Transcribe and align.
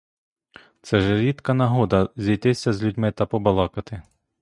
Це 0.81 0.99
ж 1.01 1.17
рідка 1.21 1.53
нагода— 1.53 2.09
зійтися 2.15 2.73
з 2.73 2.83
людьми 2.83 3.11
та 3.11 3.25
побалакати. 3.25 4.01